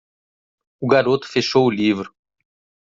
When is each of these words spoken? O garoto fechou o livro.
O 0.81 0.87
garoto 0.87 1.27
fechou 1.27 1.63
o 1.67 1.69
livro. 1.69 2.11